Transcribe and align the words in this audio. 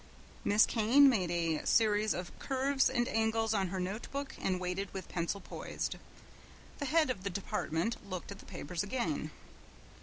Miss 0.43 0.65
Kane 0.65 1.07
made 1.09 1.29
a 1.29 1.63
series 1.63 2.15
of 2.15 2.31
curves 2.39 2.89
and 2.89 3.07
angles 3.07 3.53
on 3.53 3.67
her 3.67 3.79
note 3.79 4.07
book 4.11 4.33
and 4.41 4.59
waited 4.59 4.91
with 4.95 5.07
pencil 5.07 5.39
poised. 5.39 5.97
The 6.79 6.85
head 6.85 7.11
of 7.11 7.23
the 7.23 7.29
department 7.29 7.97
looked 8.09 8.31
at 8.31 8.39
the 8.39 8.47
papers 8.49 8.81
again. 8.81 9.29